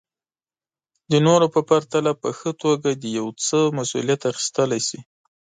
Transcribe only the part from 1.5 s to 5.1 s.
په پرتله په ښه توګه د يو څه مسوليت اخيستلی شي.